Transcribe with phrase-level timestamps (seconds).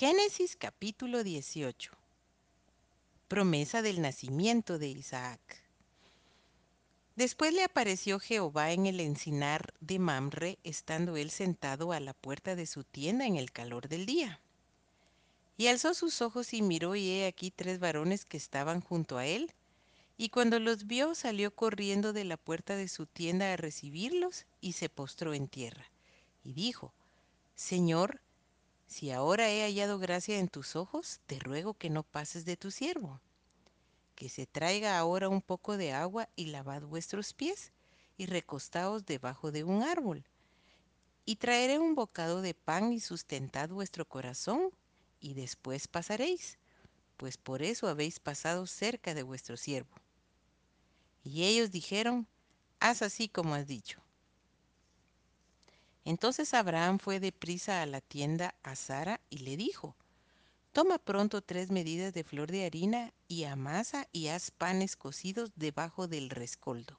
[0.00, 1.92] Génesis capítulo 18.
[3.28, 5.62] Promesa del nacimiento de Isaac.
[7.16, 12.56] Después le apareció Jehová en el encinar de Mamre, estando él sentado a la puerta
[12.56, 14.40] de su tienda en el calor del día.
[15.58, 19.26] Y alzó sus ojos y miró, y he aquí tres varones que estaban junto a
[19.26, 19.52] él.
[20.16, 24.72] Y cuando los vio, salió corriendo de la puerta de su tienda a recibirlos, y
[24.72, 25.84] se postró en tierra.
[26.42, 26.94] Y dijo,
[27.54, 28.22] Señor,
[28.90, 32.72] si ahora he hallado gracia en tus ojos, te ruego que no pases de tu
[32.72, 33.20] siervo.
[34.16, 37.72] Que se traiga ahora un poco de agua y lavad vuestros pies,
[38.18, 40.24] y recostaos debajo de un árbol.
[41.24, 44.72] Y traeré un bocado de pan y sustentad vuestro corazón,
[45.20, 46.58] y después pasaréis,
[47.16, 49.94] pues por eso habéis pasado cerca de vuestro siervo.
[51.22, 52.26] Y ellos dijeron,
[52.80, 54.02] haz así como has dicho.
[56.10, 59.94] Entonces Abraham fue deprisa a la tienda a Sara y le dijo,
[60.72, 66.08] Toma pronto tres medidas de flor de harina y amasa y haz panes cocidos debajo
[66.08, 66.98] del rescoldo.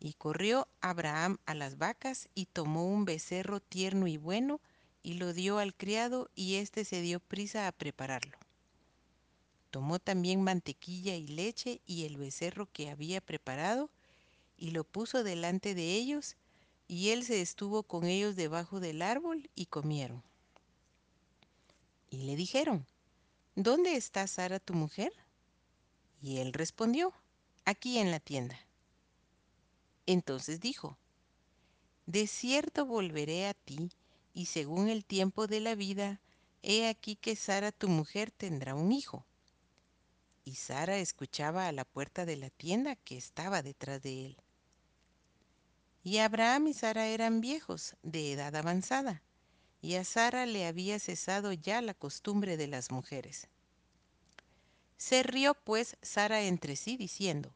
[0.00, 4.60] Y corrió Abraham a las vacas y tomó un becerro tierno y bueno
[5.04, 8.36] y lo dio al criado y éste se dio prisa a prepararlo.
[9.70, 13.88] Tomó también mantequilla y leche y el becerro que había preparado
[14.56, 16.34] y lo puso delante de ellos
[16.86, 20.22] y él se estuvo con ellos debajo del árbol y comieron.
[22.10, 22.86] Y le dijeron,
[23.56, 25.12] ¿Dónde está Sara tu mujer?
[26.20, 27.12] Y él respondió,
[27.64, 28.58] aquí en la tienda.
[30.06, 30.98] Entonces dijo,
[32.06, 33.90] De cierto volveré a ti,
[34.32, 36.20] y según el tiempo de la vida,
[36.62, 39.24] he aquí que Sara tu mujer tendrá un hijo.
[40.44, 44.36] Y Sara escuchaba a la puerta de la tienda que estaba detrás de él.
[46.06, 49.22] Y Abraham y Sara eran viejos, de edad avanzada,
[49.80, 53.48] y a Sara le había cesado ya la costumbre de las mujeres.
[54.98, 57.54] Se rió pues Sara entre sí, diciendo,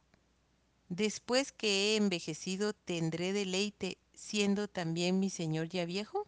[0.89, 6.27] Después que he envejecido, ¿tendré deleite, siendo también mi señor ya viejo?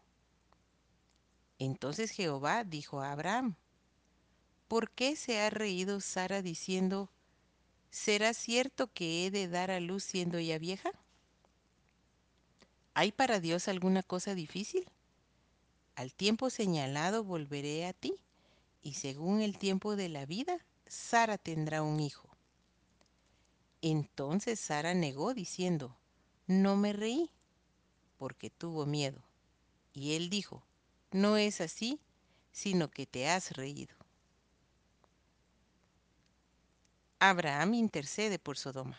[1.58, 3.56] Entonces Jehová dijo a Abraham,
[4.68, 7.10] ¿por qué se ha reído Sara diciendo,
[7.90, 10.92] ¿será cierto que he de dar a luz siendo ya vieja?
[13.00, 14.86] ¿Hay para Dios alguna cosa difícil?
[15.94, 18.14] Al tiempo señalado volveré a ti,
[18.82, 22.28] y según el tiempo de la vida, Sara tendrá un hijo.
[23.80, 25.96] Entonces Sara negó diciendo,
[26.46, 27.30] no me reí,
[28.18, 29.22] porque tuvo miedo.
[29.94, 30.62] Y él dijo,
[31.10, 32.02] no es así,
[32.52, 33.96] sino que te has reído.
[37.18, 38.98] Abraham intercede por Sodoma.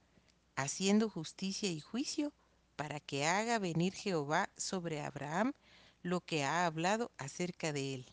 [0.55, 2.33] haciendo justicia y juicio,
[2.75, 5.53] para que haga venir Jehová sobre Abraham
[6.01, 8.05] lo que ha hablado acerca de él.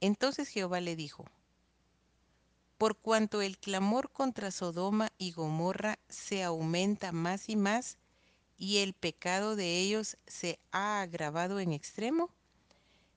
[0.00, 1.24] Entonces Jehová le dijo,
[2.78, 7.98] Por cuanto el clamor contra Sodoma y Gomorra se aumenta más y más,
[8.56, 12.30] y el pecado de ellos se ha agravado en extremo,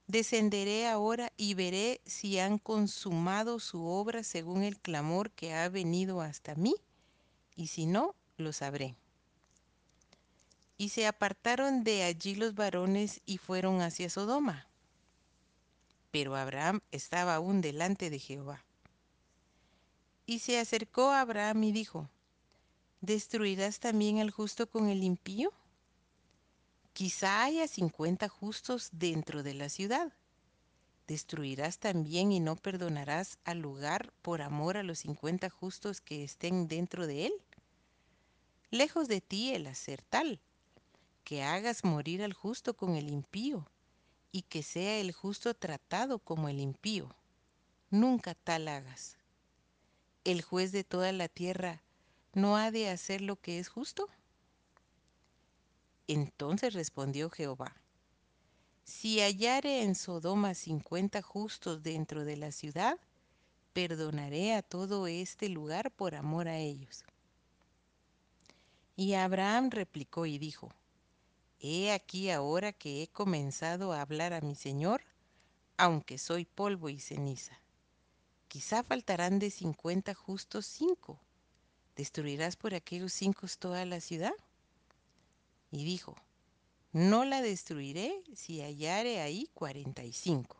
[0.07, 6.21] descenderé ahora y veré si han consumado su obra según el clamor que ha venido
[6.21, 6.75] hasta mí,
[7.57, 8.95] y si no, lo sabré.
[10.77, 14.67] Y se apartaron de allí los varones y fueron hacia Sodoma.
[16.11, 18.63] Pero Abraham estaba aún delante de Jehová.
[20.27, 22.09] Y se acercó a Abraham y dijo,
[23.01, 25.51] ¿Destruirás también al justo con el impío?
[26.93, 30.13] Quizá haya cincuenta justos dentro de la ciudad.
[31.07, 36.67] ¿Destruirás también y no perdonarás al lugar por amor a los cincuenta justos que estén
[36.67, 37.33] dentro de él?
[38.69, 40.41] Lejos de ti el hacer tal,
[41.23, 43.65] que hagas morir al justo con el impío,
[44.33, 47.15] y que sea el justo tratado como el impío.
[47.89, 49.17] Nunca tal hagas.
[50.25, 51.81] ¿El juez de toda la tierra
[52.33, 54.09] no ha de hacer lo que es justo?
[56.07, 57.73] Entonces respondió Jehová,
[58.83, 62.97] si hallare en Sodoma cincuenta justos dentro de la ciudad,
[63.71, 67.05] perdonaré a todo este lugar por amor a ellos.
[68.99, 70.73] Y Abraham replicó y dijo,
[71.59, 75.03] He aquí ahora que he comenzado a hablar a mi Señor,
[75.77, 77.61] aunque soy polvo y ceniza.
[78.47, 81.19] Quizá faltarán de cincuenta justos cinco.
[81.95, 84.33] ¿Destruirás por aquellos cinco toda la ciudad?
[85.69, 86.15] Y dijo,
[86.91, 90.57] no la destruiré si hallare ahí cuarenta y cinco.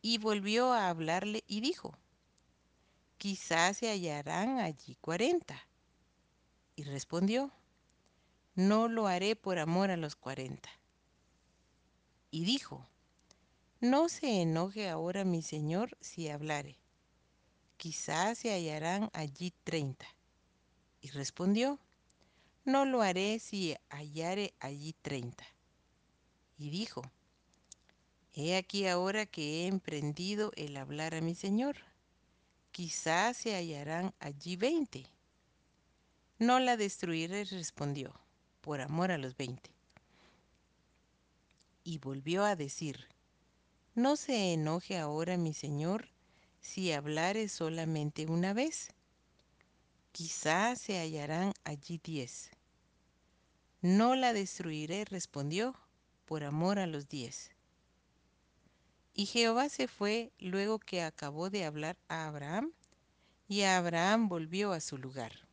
[0.00, 1.94] Y volvió a hablarle y dijo,
[3.18, 5.66] quizás se hallarán allí cuarenta.
[6.76, 7.52] Y respondió,
[8.54, 10.70] no lo haré por amor a los cuarenta.
[12.30, 12.86] Y dijo,
[13.80, 16.78] no se enoje ahora mi señor si hablare,
[17.76, 20.06] quizás se hallarán allí treinta.
[21.00, 21.78] Y respondió,
[22.64, 25.44] no lo haré si hallare allí treinta.
[26.58, 27.02] Y dijo,
[28.34, 31.76] he aquí ahora que he emprendido el hablar a mi señor,
[32.70, 35.06] quizás se hallarán allí veinte.
[36.40, 38.18] No la destruiré, respondió,
[38.62, 39.70] por amor a los veinte.
[41.84, 43.08] Y volvió a decir,
[43.94, 46.08] no se enoje ahora mi señor
[46.62, 48.88] si hablare solamente una vez.
[50.12, 52.48] Quizá se hallarán allí diez.
[53.82, 55.76] No la destruiré, respondió,
[56.24, 57.50] por amor a los diez.
[59.12, 62.72] Y Jehová se fue luego que acabó de hablar a Abraham,
[63.46, 65.49] y Abraham volvió a su lugar.